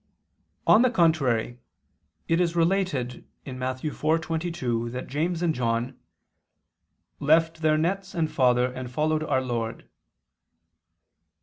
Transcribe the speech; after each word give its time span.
On 0.65 0.81
the 0.81 0.89
contrary, 0.89 1.59
It 2.27 2.41
is 2.41 2.55
related 2.55 3.23
(Matt. 3.45 3.81
4:22) 3.81 4.89
that 4.91 5.05
James 5.05 5.43
and 5.43 5.53
John 5.53 5.95
"left 7.19 7.61
their 7.61 7.77
nets 7.77 8.15
and 8.15 8.31
father, 8.31 8.65
and 8.65 8.89
followed 8.89 9.21
our 9.23 9.41
Lord." 9.41 9.87